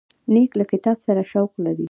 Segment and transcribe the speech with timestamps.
[0.33, 1.79] نیکه له کتاب سره شوق لري.